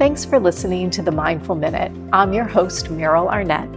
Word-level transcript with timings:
Thanks 0.00 0.24
for 0.24 0.40
listening 0.40 0.88
to 0.92 1.02
the 1.02 1.12
Mindful 1.12 1.56
Minute. 1.56 1.92
I'm 2.10 2.32
your 2.32 2.46
host, 2.46 2.86
Meryl 2.86 3.28
Arnett. 3.28 3.68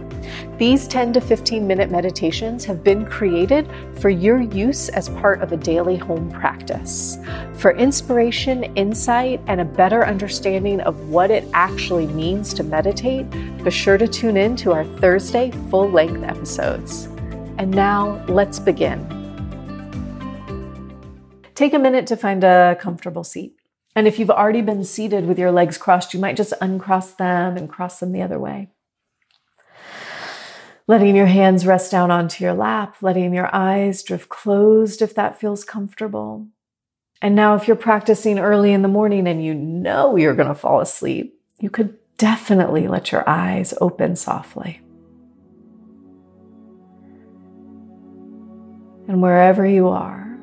These 0.58 0.88
10 0.88 1.12
to 1.12 1.20
15 1.20 1.66
minute 1.66 1.90
meditations 1.90 2.64
have 2.64 2.82
been 2.82 3.04
created 3.04 3.68
for 4.00 4.08
your 4.08 4.40
use 4.40 4.88
as 4.88 5.10
part 5.10 5.42
of 5.42 5.52
a 5.52 5.58
daily 5.58 5.98
home 5.98 6.30
practice. 6.30 7.18
For 7.58 7.72
inspiration, 7.72 8.64
insight, 8.74 9.42
and 9.48 9.60
a 9.60 9.66
better 9.66 10.06
understanding 10.06 10.80
of 10.80 11.10
what 11.10 11.30
it 11.30 11.46
actually 11.52 12.06
means 12.06 12.54
to 12.54 12.64
meditate, 12.64 13.28
be 13.62 13.70
sure 13.70 13.98
to 13.98 14.08
tune 14.08 14.38
in 14.38 14.56
to 14.56 14.72
our 14.72 14.86
Thursday 14.86 15.50
full 15.68 15.90
length 15.90 16.22
episodes. 16.22 17.04
And 17.58 17.70
now 17.70 18.24
let's 18.28 18.58
begin. 18.58 19.06
Take 21.54 21.74
a 21.74 21.78
minute 21.78 22.06
to 22.06 22.16
find 22.16 22.42
a 22.44 22.78
comfortable 22.80 23.24
seat. 23.24 23.58
And 23.96 24.08
if 24.08 24.18
you've 24.18 24.30
already 24.30 24.62
been 24.62 24.84
seated 24.84 25.26
with 25.26 25.38
your 25.38 25.52
legs 25.52 25.78
crossed, 25.78 26.14
you 26.14 26.20
might 26.20 26.36
just 26.36 26.52
uncross 26.60 27.12
them 27.12 27.56
and 27.56 27.68
cross 27.68 28.00
them 28.00 28.12
the 28.12 28.22
other 28.22 28.38
way. 28.38 28.70
Letting 30.86 31.16
your 31.16 31.26
hands 31.26 31.64
rest 31.64 31.92
down 31.92 32.10
onto 32.10 32.44
your 32.44 32.54
lap, 32.54 32.96
letting 33.00 33.32
your 33.32 33.48
eyes 33.54 34.02
drift 34.02 34.28
closed 34.28 35.00
if 35.00 35.14
that 35.14 35.38
feels 35.40 35.64
comfortable. 35.64 36.48
And 37.22 37.34
now, 37.34 37.54
if 37.54 37.66
you're 37.66 37.76
practicing 37.76 38.38
early 38.38 38.72
in 38.72 38.82
the 38.82 38.88
morning 38.88 39.26
and 39.26 39.42
you 39.42 39.54
know 39.54 40.16
you're 40.16 40.34
going 40.34 40.48
to 40.48 40.54
fall 40.54 40.80
asleep, 40.80 41.40
you 41.58 41.70
could 41.70 41.96
definitely 42.18 42.86
let 42.86 43.12
your 43.12 43.26
eyes 43.26 43.72
open 43.80 44.16
softly. 44.16 44.80
And 49.08 49.22
wherever 49.22 49.64
you 49.64 49.88
are, 49.88 50.38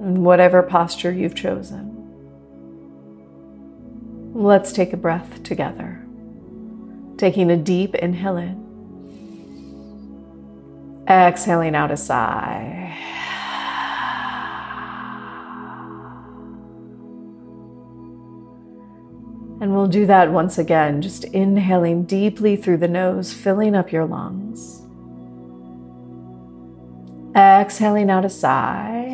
in 0.00 0.24
whatever 0.24 0.62
posture 0.62 1.12
you've 1.12 1.34
chosen, 1.36 1.95
Let's 4.38 4.70
take 4.70 4.92
a 4.92 4.98
breath 4.98 5.42
together. 5.44 6.04
Taking 7.16 7.50
a 7.50 7.56
deep 7.56 7.94
inhale 7.94 8.36
in. 8.36 8.66
Exhaling 11.08 11.74
out 11.74 11.90
a 11.90 11.96
sigh. 11.96 12.94
And 19.62 19.74
we'll 19.74 19.86
do 19.86 20.04
that 20.04 20.30
once 20.30 20.58
again, 20.58 21.00
just 21.00 21.24
inhaling 21.24 22.04
deeply 22.04 22.56
through 22.56 22.76
the 22.76 22.88
nose, 22.88 23.32
filling 23.32 23.74
up 23.74 23.90
your 23.90 24.04
lungs. 24.04 24.82
Exhaling 27.34 28.10
out 28.10 28.26
a 28.26 28.28
sigh. 28.28 29.05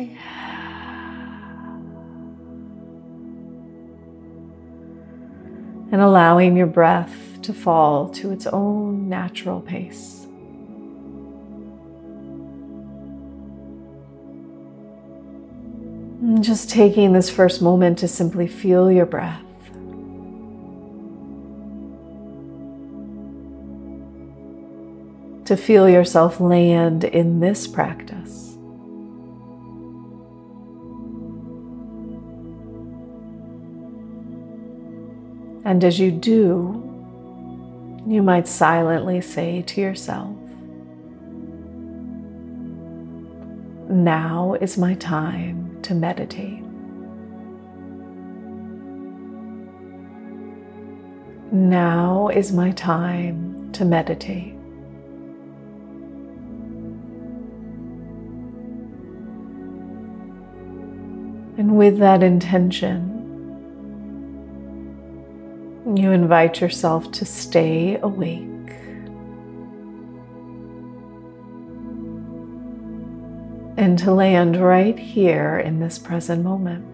And 5.93 6.01
allowing 6.01 6.57
your 6.57 6.65
breath 6.65 7.39
to 7.43 7.53
fall 7.53 8.09
to 8.09 8.31
its 8.31 8.47
own 8.47 9.07
natural 9.07 9.61
pace. 9.61 10.25
And 16.19 16.43
just 16.43 16.71
taking 16.71 17.13
this 17.13 17.29
first 17.29 17.61
moment 17.61 17.99
to 17.99 18.07
simply 18.07 18.47
feel 18.47 18.91
your 18.91 19.05
breath. 19.05 19.39
To 25.45 25.55
feel 25.55 25.87
yourself 25.87 26.39
land 26.39 27.03
in 27.03 27.39
this 27.39 27.67
practice. 27.67 28.52
And 35.73 35.83
as 35.83 35.97
you 35.97 36.11
do, 36.11 36.83
you 38.05 38.21
might 38.21 38.47
silently 38.47 39.21
say 39.21 39.63
to 39.63 39.81
yourself, 39.81 40.37
Now 43.89 44.55
is 44.61 44.77
my 44.77 44.93
time 44.93 45.79
to 45.81 45.95
meditate. 45.95 46.61
Now 51.51 52.27
is 52.27 52.53
my 52.53 52.69
time 52.69 53.71
to 53.71 53.83
meditate. 53.83 54.53
And 61.57 61.75
with 61.75 61.97
that 61.97 62.21
intention, 62.21 63.12
you 65.97 66.11
invite 66.11 66.61
yourself 66.61 67.11
to 67.11 67.25
stay 67.25 67.97
awake. 68.01 68.49
And 73.75 73.97
to 73.99 74.13
land 74.13 74.55
right 74.55 74.97
here 74.97 75.59
in 75.59 75.79
this 75.79 75.97
present 75.99 76.43
moment. 76.43 76.85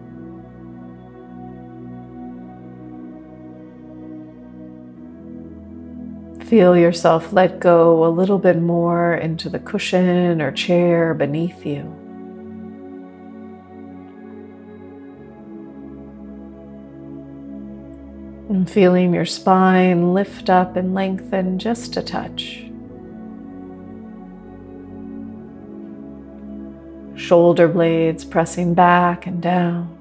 Feel 6.44 6.76
yourself 6.76 7.32
let 7.32 7.60
go 7.60 8.04
a 8.04 8.08
little 8.08 8.38
bit 8.38 8.60
more 8.60 9.14
into 9.14 9.48
the 9.48 9.60
cushion 9.60 10.42
or 10.42 10.50
chair 10.50 11.14
beneath 11.14 11.64
you. 11.64 11.99
Feeling 18.66 19.14
your 19.14 19.24
spine 19.24 20.12
lift 20.12 20.50
up 20.50 20.76
and 20.76 20.94
lengthen 20.94 21.58
just 21.58 21.96
a 21.96 22.02
touch. 22.02 22.64
Shoulder 27.16 27.68
blades 27.68 28.24
pressing 28.24 28.74
back 28.74 29.26
and 29.26 29.40
down. 29.40 29.96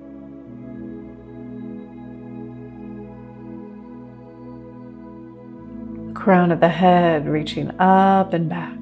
Crown 6.14 6.52
of 6.52 6.60
the 6.60 6.70
head 6.70 7.28
reaching 7.28 7.72
up 7.80 8.34
and 8.34 8.50
back. 8.50 8.78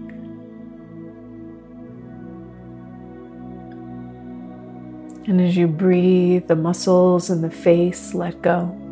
And 5.27 5.41
as 5.41 5.55
you 5.55 5.67
breathe, 5.67 6.47
the 6.47 6.55
muscles 6.55 7.29
in 7.29 7.41
the 7.41 7.51
face 7.51 8.13
let 8.13 8.41
go. 8.41 8.86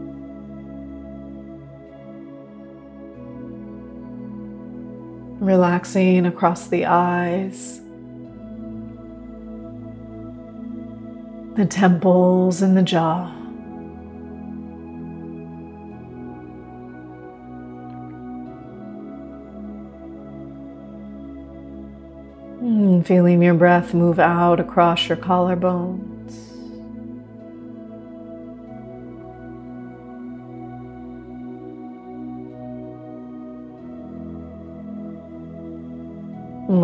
Relaxing 5.45 6.25
across 6.25 6.67
the 6.67 6.85
eyes, 6.85 7.79
the 11.55 11.65
temples, 11.65 12.61
and 12.61 12.75
the 12.75 12.81
jaw. 12.81 13.31
And 22.59 23.03
mm, 23.03 23.05
feeling 23.05 23.43
your 23.43 23.53
breath 23.53 23.93
move 23.93 24.17
out 24.17 24.59
across 24.59 25.07
your 25.07 25.17
collarbone. 25.17 26.14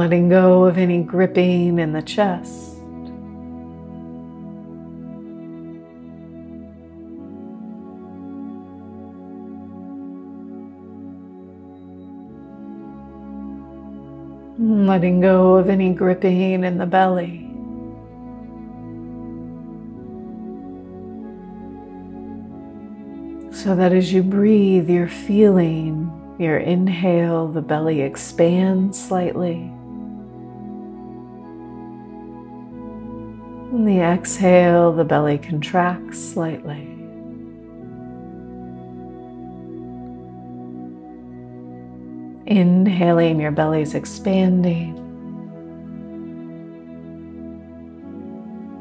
Letting 0.01 0.29
go 0.29 0.63
of 0.63 0.79
any 0.79 1.03
gripping 1.03 1.77
in 1.77 1.93
the 1.93 2.01
chest. 2.01 2.71
Letting 14.57 15.21
go 15.21 15.57
of 15.57 15.69
any 15.69 15.93
gripping 15.93 16.63
in 16.63 16.79
the 16.79 16.87
belly. 16.87 17.47
So 23.51 23.75
that 23.75 23.93
as 23.93 24.11
you 24.11 24.23
breathe, 24.23 24.89
you're 24.89 25.07
feeling 25.07 26.11
your 26.39 26.57
inhale, 26.57 27.47
the 27.49 27.61
belly 27.61 28.01
expands 28.01 28.99
slightly. 28.99 29.71
On 33.71 33.85
the 33.85 34.01
exhale, 34.01 34.91
the 34.91 35.05
belly 35.05 35.37
contracts 35.37 36.19
slightly. 36.19 36.89
Inhaling, 42.45 43.39
your 43.39 43.51
belly's 43.51 43.93
expanding. 43.93 44.97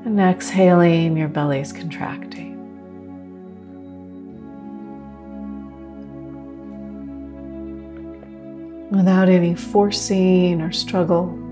And 0.04 0.18
exhaling, 0.18 1.16
your 1.16 1.28
belly's 1.28 1.72
contracting. 1.72 2.56
Without 8.90 9.28
any 9.28 9.54
forcing 9.54 10.60
or 10.60 10.72
struggle. 10.72 11.49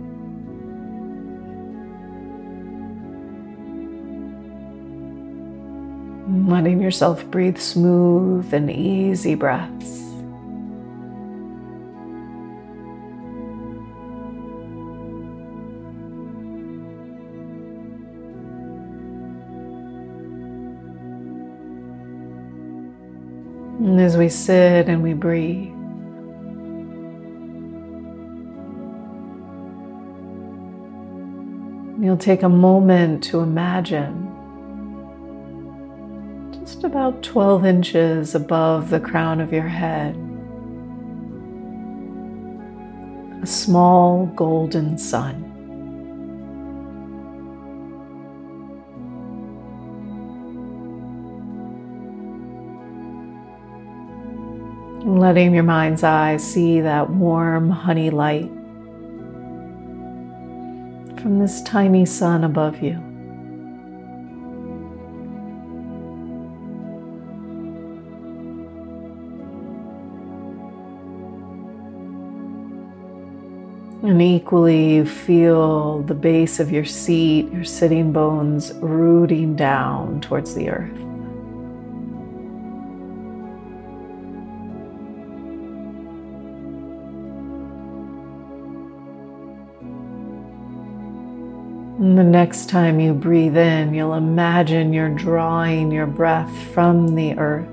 Letting 6.49 6.81
yourself 6.81 7.31
breathe 7.31 7.59
smooth 7.59 8.55
and 8.55 8.71
easy 8.71 9.35
breaths. 9.35 10.01
And 23.79 24.01
as 24.01 24.17
we 24.17 24.31
sit 24.31 24.89
and 24.89 25.03
we 25.03 25.13
breathe, 25.13 25.69
you'll 32.03 32.17
take 32.17 32.43
a 32.43 32.49
moment 32.49 33.23
to 33.25 33.41
imagine 33.41 34.28
just 36.79 36.85
about 36.85 37.25
12 37.25 37.65
inches 37.65 38.35
above 38.37 38.89
the 38.91 39.01
crown 39.01 39.41
of 39.41 39.53
your 39.53 39.67
head 39.67 40.15
a 43.43 43.47
small 43.47 44.27
golden 44.27 44.97
sun. 44.97 45.45
letting 55.05 55.55
your 55.55 55.65
mind's 55.65 56.05
eye 56.05 56.37
see 56.37 56.81
that 56.81 57.11
warm 57.11 57.71
honey 57.71 58.11
light 58.11 58.49
from 61.21 61.41
this 61.41 61.61
tiny 61.63 62.05
sun 62.05 62.45
above 62.45 62.81
you. 62.83 63.08
And 74.19 74.27
equally, 74.27 74.95
you 74.95 75.07
feel 75.07 76.03
the 76.03 76.13
base 76.13 76.59
of 76.59 76.73
your 76.73 76.85
seat, 76.85 77.53
your 77.53 77.63
sitting 77.63 78.13
bones 78.13 78.73
rooting 78.81 79.55
down 79.55 80.21
towards 80.23 80.57
the 80.57 80.71
earth. 80.71 80.99
And 92.01 92.19
the 92.19 92.25
next 92.25 92.69
time 92.69 92.99
you 92.99 93.15
breathe 93.15 93.57
in, 93.57 93.95
you'll 93.95 94.15
imagine 94.15 94.93
you're 94.93 95.11
drawing 95.11 95.93
your 95.93 96.07
breath 96.07 96.51
from 96.75 97.15
the 97.15 97.39
earth 97.39 97.69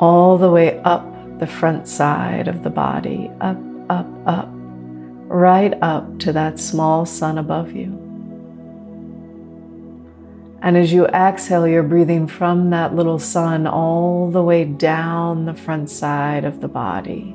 all 0.00 0.38
the 0.38 0.50
way 0.50 0.80
up 0.80 1.06
the 1.40 1.46
front 1.46 1.86
side 1.86 2.48
of 2.48 2.62
the 2.62 2.70
body, 2.70 3.30
up, 3.42 3.58
up, 3.90 4.08
up, 4.24 4.48
right 5.32 5.74
up 5.82 6.18
to 6.20 6.32
that 6.32 6.58
small 6.58 7.06
sun 7.06 7.38
above 7.38 7.72
you. 7.72 7.98
And 10.62 10.76
as 10.76 10.92
you 10.92 11.06
exhale, 11.06 11.66
you're 11.66 11.82
breathing 11.82 12.26
from 12.26 12.70
that 12.70 12.94
little 12.94 13.18
sun 13.18 13.66
all 13.66 14.30
the 14.30 14.42
way 14.42 14.64
down 14.64 15.44
the 15.44 15.54
front 15.54 15.90
side 15.90 16.44
of 16.44 16.60
the 16.60 16.68
body 16.68 17.34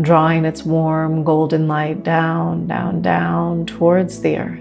drawing 0.00 0.44
its 0.46 0.64
warm 0.64 1.22
golden 1.22 1.68
light 1.68 2.02
down, 2.02 2.66
down, 2.66 3.02
down 3.02 3.66
towards 3.66 4.20
the 4.22 4.38
earth. 4.38 4.58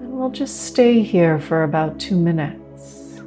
And 0.00 0.12
we'll 0.12 0.30
just 0.30 0.66
stay 0.66 1.02
here 1.02 1.40
for 1.40 1.64
about 1.64 1.98
two 1.98 2.16
minutes, 2.16 3.20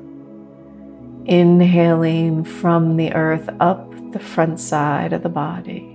inhaling 1.25 2.45
from 2.45 2.95
the 2.95 3.13
earth 3.13 3.49
up 3.59 3.90
the 4.11 4.19
front 4.19 4.59
side 4.59 5.13
of 5.13 5.23
the 5.23 5.29
body. 5.29 5.87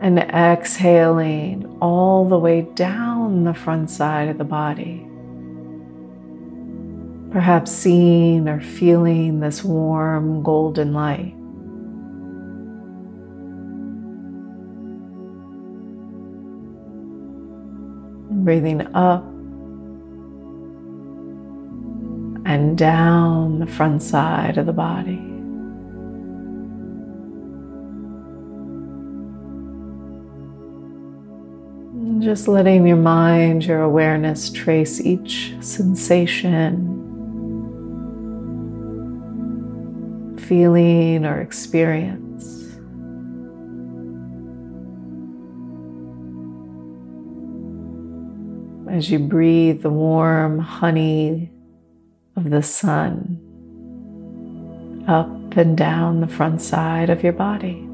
And 0.00 0.18
exhaling 0.18 1.78
all 1.80 2.28
the 2.28 2.38
way 2.38 2.62
down 2.74 3.44
the 3.44 3.54
front 3.54 3.90
side 3.90 4.28
of 4.28 4.38
the 4.38 4.44
body 4.44 5.08
perhaps 7.30 7.70
seeing 7.70 8.48
or 8.48 8.60
feeling 8.60 9.40
this 9.40 9.62
warm 9.62 10.42
golden 10.42 10.92
light. 10.92 11.34
Breathing 18.44 18.86
up 18.94 19.24
and 22.48 22.78
down 22.78 23.58
the 23.58 23.66
front 23.66 24.02
side 24.02 24.56
of 24.56 24.64
the 24.64 24.72
body. 24.72 25.22
Just 32.24 32.48
letting 32.48 32.86
your 32.86 32.96
mind, 32.96 33.66
your 33.66 33.82
awareness 33.82 34.48
trace 34.48 34.98
each 34.98 35.54
sensation 35.60 36.94
feeling 40.40 41.26
or 41.26 41.42
experience. 41.42 42.64
As 48.90 49.10
you 49.10 49.18
breathe 49.18 49.82
the 49.82 49.90
warm 49.90 50.58
honey 50.58 51.52
of 52.38 52.50
the 52.50 52.62
sun 52.62 53.44
up 55.08 55.56
and 55.56 55.76
down 55.76 56.20
the 56.20 56.28
front 56.28 56.62
side 56.62 57.10
of 57.10 57.24
your 57.24 57.32
body. 57.32 57.87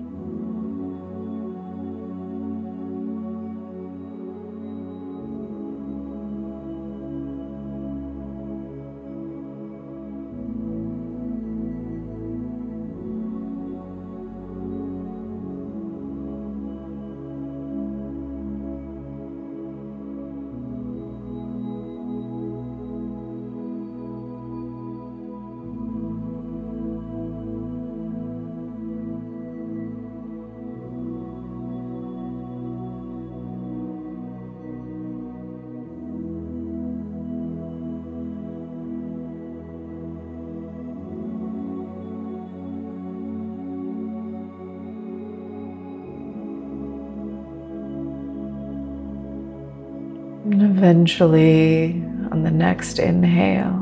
And 50.45 50.63
eventually, 50.63 51.93
on 52.31 52.43
the 52.43 52.51
next 52.51 52.99
inhale, 52.99 53.81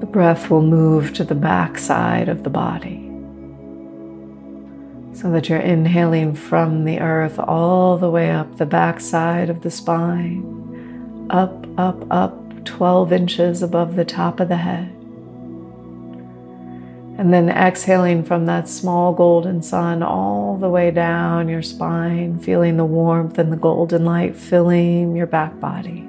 the 0.00 0.06
breath 0.06 0.48
will 0.48 0.62
move 0.62 1.12
to 1.12 1.24
the 1.24 1.34
back 1.34 1.76
side 1.76 2.30
of 2.30 2.42
the 2.42 2.48
body. 2.48 3.06
So 5.12 5.30
that 5.32 5.50
you're 5.50 5.58
inhaling 5.58 6.34
from 6.34 6.84
the 6.84 6.98
earth 7.00 7.38
all 7.38 7.98
the 7.98 8.08
way 8.08 8.30
up 8.30 8.56
the 8.56 8.64
back 8.64 9.00
side 9.00 9.50
of 9.50 9.60
the 9.60 9.70
spine, 9.70 11.26
up, 11.28 11.66
up, 11.78 12.06
up, 12.10 12.64
12 12.64 13.12
inches 13.12 13.62
above 13.62 13.96
the 13.96 14.06
top 14.06 14.40
of 14.40 14.48
the 14.48 14.56
head. 14.56 14.99
And 17.20 17.34
then 17.34 17.50
exhaling 17.50 18.24
from 18.24 18.46
that 18.46 18.66
small 18.66 19.12
golden 19.12 19.62
sun 19.62 20.02
all 20.02 20.56
the 20.56 20.70
way 20.70 20.90
down 20.90 21.50
your 21.50 21.60
spine, 21.60 22.38
feeling 22.38 22.78
the 22.78 22.84
warmth 22.86 23.38
and 23.38 23.52
the 23.52 23.58
golden 23.58 24.06
light 24.06 24.34
filling 24.34 25.14
your 25.14 25.26
back 25.26 25.60
body. 25.60 26.08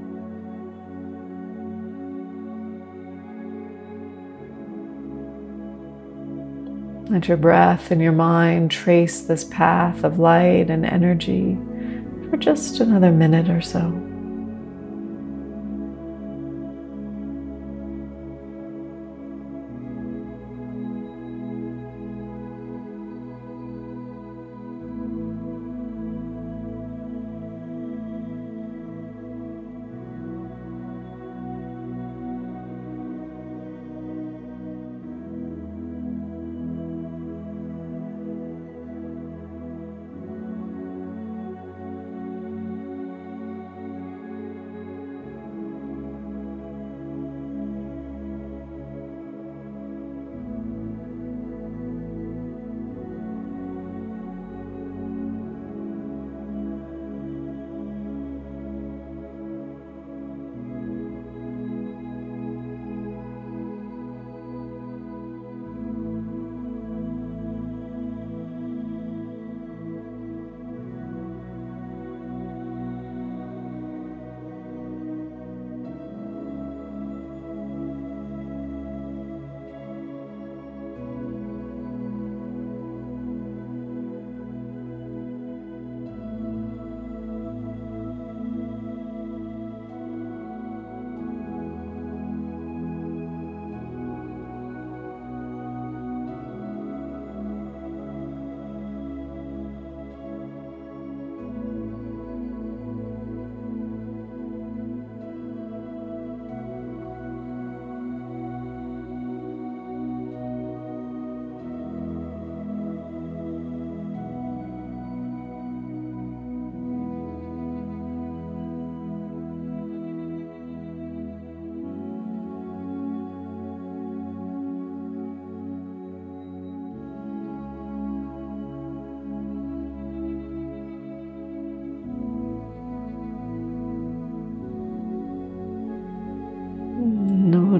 Let 7.11 7.27
your 7.27 7.35
breath 7.35 7.91
and 7.91 8.01
your 8.01 8.13
mind 8.13 8.71
trace 8.71 9.19
this 9.19 9.43
path 9.43 10.05
of 10.05 10.17
light 10.17 10.69
and 10.69 10.85
energy 10.85 11.57
for 12.29 12.37
just 12.37 12.79
another 12.79 13.11
minute 13.11 13.49
or 13.49 13.59
so. 13.59 14.10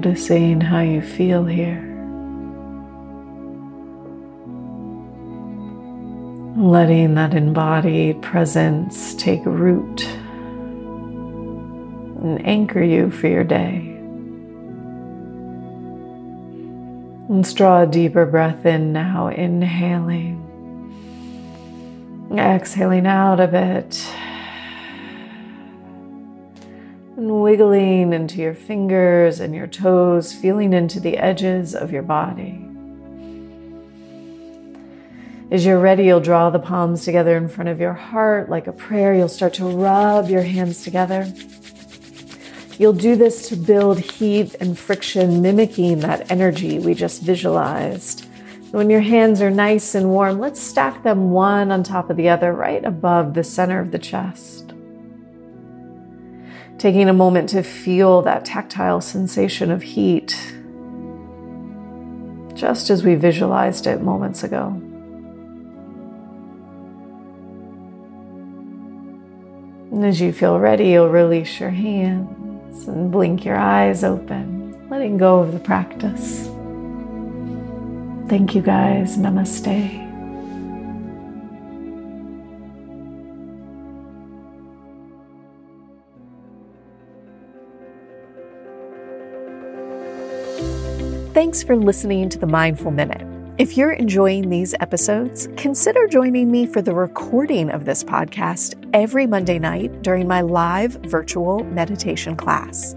Noticing 0.04 0.60
how 0.60 0.80
you 0.80 1.00
feel 1.00 1.44
here. 1.44 1.80
Letting 6.56 7.14
that 7.14 7.34
embodied 7.34 8.20
presence 8.20 9.14
take 9.14 9.46
root 9.46 10.04
and 12.20 12.44
anchor 12.44 12.82
you 12.82 13.12
for 13.12 13.28
your 13.28 13.44
day. 13.44 13.96
Let's 17.28 17.52
draw 17.52 17.82
a 17.82 17.86
deeper 17.86 18.26
breath 18.26 18.66
in 18.66 18.92
now, 18.92 19.28
inhaling, 19.28 20.40
exhaling 22.36 23.06
out 23.06 23.38
a 23.38 23.46
bit, 23.46 24.04
wiggling 27.28 28.12
into 28.12 28.40
your 28.40 28.54
fingers 28.54 29.40
and 29.40 29.54
your 29.54 29.66
toes, 29.66 30.32
feeling 30.32 30.72
into 30.72 31.00
the 31.00 31.18
edges 31.18 31.74
of 31.74 31.92
your 31.92 32.02
body. 32.02 32.64
As 35.50 35.66
you're 35.66 35.78
ready, 35.78 36.04
you'll 36.04 36.20
draw 36.20 36.48
the 36.48 36.58
palms 36.58 37.04
together 37.04 37.36
in 37.36 37.48
front 37.48 37.68
of 37.68 37.78
your 37.78 37.92
heart 37.92 38.48
like 38.48 38.66
a 38.66 38.72
prayer. 38.72 39.14
You'll 39.14 39.28
start 39.28 39.52
to 39.54 39.66
rub 39.66 40.30
your 40.30 40.42
hands 40.42 40.82
together. 40.82 41.30
You'll 42.78 42.94
do 42.94 43.16
this 43.16 43.48
to 43.50 43.56
build 43.56 43.98
heat 44.00 44.54
and 44.60 44.78
friction, 44.78 45.42
mimicking 45.42 46.00
that 46.00 46.30
energy 46.30 46.78
we 46.78 46.94
just 46.94 47.20
visualized. 47.20 48.26
When 48.70 48.88
your 48.88 49.02
hands 49.02 49.42
are 49.42 49.50
nice 49.50 49.94
and 49.94 50.08
warm, 50.08 50.38
let's 50.38 50.58
stack 50.58 51.02
them 51.02 51.32
one 51.32 51.70
on 51.70 51.82
top 51.82 52.08
of 52.08 52.16
the 52.16 52.30
other 52.30 52.54
right 52.54 52.82
above 52.82 53.34
the 53.34 53.44
center 53.44 53.78
of 53.78 53.90
the 53.90 53.98
chest. 53.98 54.71
Taking 56.82 57.08
a 57.08 57.12
moment 57.12 57.50
to 57.50 57.62
feel 57.62 58.22
that 58.22 58.44
tactile 58.44 59.00
sensation 59.00 59.70
of 59.70 59.84
heat, 59.84 60.36
just 62.54 62.90
as 62.90 63.04
we 63.04 63.14
visualized 63.14 63.86
it 63.86 64.02
moments 64.02 64.42
ago. 64.42 64.70
And 69.92 70.04
as 70.04 70.20
you 70.20 70.32
feel 70.32 70.58
ready, 70.58 70.88
you'll 70.88 71.08
release 71.08 71.60
your 71.60 71.70
hands 71.70 72.88
and 72.88 73.12
blink 73.12 73.44
your 73.44 73.58
eyes 73.58 74.02
open, 74.02 74.88
letting 74.90 75.18
go 75.18 75.38
of 75.38 75.52
the 75.52 75.60
practice. 75.60 76.48
Thank 78.28 78.56
you 78.56 78.60
guys. 78.60 79.16
Namaste. 79.16 80.11
Thanks 91.32 91.62
for 91.62 91.76
listening 91.76 92.28
to 92.28 92.38
the 92.38 92.46
Mindful 92.46 92.90
Minute. 92.90 93.26
If 93.56 93.78
you're 93.78 93.92
enjoying 93.92 94.50
these 94.50 94.74
episodes, 94.80 95.48
consider 95.56 96.06
joining 96.06 96.50
me 96.50 96.66
for 96.66 96.82
the 96.82 96.92
recording 96.92 97.70
of 97.70 97.86
this 97.86 98.04
podcast 98.04 98.74
every 98.92 99.26
Monday 99.26 99.58
night 99.58 100.02
during 100.02 100.28
my 100.28 100.42
live 100.42 100.92
virtual 101.06 101.64
meditation 101.64 102.36
class. 102.36 102.94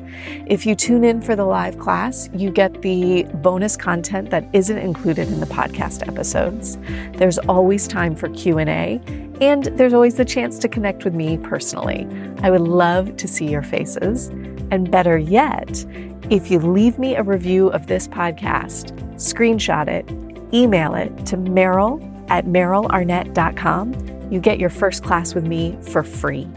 If 0.48 0.66
you 0.66 0.76
tune 0.76 1.06
in 1.06 1.22
for 1.22 1.38
the 1.38 1.46
live 1.46 1.80
class, 1.80 2.30
you 2.34 2.52
get 2.52 2.82
the 2.82 3.24
bonus 3.36 3.78
content 3.78 4.32
that 4.32 4.50
isn't 4.52 4.80
included 4.80 5.30
in 5.30 5.40
the 5.40 5.46
podcast 5.46 6.06
episodes. 6.06 6.78
There's 7.14 7.38
always 7.38 7.88
time 7.88 8.18
for 8.18 8.28
Q&A, 8.28 9.00
and 9.40 9.64
there's 9.78 9.94
always 9.94 10.16
the 10.16 10.26
chance 10.26 10.60
to 10.60 10.68
connect 10.68 11.06
with 11.06 11.14
me 11.14 11.38
personally. 11.38 12.06
I 12.42 12.52
would 12.52 12.68
love 12.68 13.16
to 13.16 13.30
see 13.30 13.50
your 13.50 13.64
faces. 13.64 14.30
And 14.72 14.90
better 14.90 15.18
yet, 15.18 15.86
if 16.30 16.50
you 16.50 16.60
leave 16.60 16.98
me 16.98 17.16
a 17.16 17.24
review 17.24 17.70
of 17.70 17.88
this 17.88 18.08
podcast, 18.08 18.92
screenshot 19.16 19.88
it 19.88 20.10
email 20.54 20.96
it 20.96 21.26
to 21.28 21.38
Meryl 21.38 22.02
at 22.30 22.46
merylarnett.com. 22.46 24.32
You 24.32 24.40
get 24.40 24.60
your 24.60 24.70
first 24.70 25.04
class 25.04 25.36
with 25.36 25.46
me 25.46 25.78
for 25.82 26.04
free. 26.04 26.48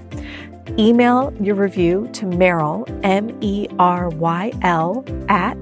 Email 0.79 1.35
your 1.41 1.55
review 1.55 2.09
to 2.13 2.25
Meryl, 2.27 2.89
M 3.03 3.37
E 3.41 3.67
R 3.79 4.09
Y 4.11 4.53
L, 4.63 5.05
at 5.29 5.59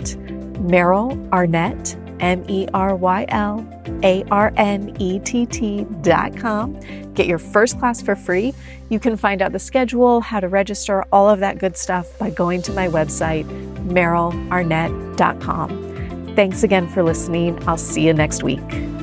Meryl 0.66 1.32
Arnett, 1.32 1.96
M 2.20 2.44
E 2.48 2.68
R 2.74 2.94
Y 2.94 3.24
L 3.28 3.66
A 4.02 4.24
R 4.30 4.52
N 4.56 4.94
E 5.00 5.18
T 5.20 5.46
T 5.46 5.86
dot 6.02 6.36
com. 6.36 6.78
Get 7.16 7.26
your 7.26 7.38
first 7.38 7.80
class 7.80 8.00
for 8.00 8.14
free. 8.14 8.54
You 8.88 9.00
can 9.00 9.16
find 9.16 9.42
out 9.42 9.52
the 9.52 9.58
schedule, 9.58 10.20
how 10.20 10.38
to 10.38 10.48
register, 10.48 11.04
all 11.10 11.28
of 11.28 11.40
that 11.40 11.58
good 11.58 11.76
stuff 11.76 12.16
by 12.18 12.30
going 12.30 12.62
to 12.62 12.72
my 12.72 12.86
website, 12.86 13.46
merylarnett.com. 13.88 16.34
Thanks 16.36 16.62
again 16.62 16.86
for 16.86 17.02
listening. 17.02 17.58
I'll 17.66 17.78
see 17.78 18.06
you 18.06 18.12
next 18.12 18.42
week. 18.42 18.95